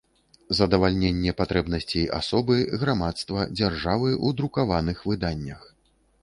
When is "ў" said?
4.25-4.41